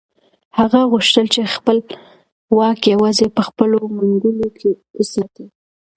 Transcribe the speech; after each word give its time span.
هغه 0.57 0.79
غوښتل 0.91 1.25
چې 1.33 1.51
خپل 1.55 1.77
واک 2.57 2.79
یوازې 2.93 3.27
په 3.35 3.41
خپلو 3.47 3.77
منګولو 3.97 4.47
کې 4.59 4.71
وساتي. 4.97 5.45